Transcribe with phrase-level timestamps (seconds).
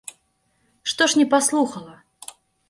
[0.93, 1.95] Што ж не паслухала!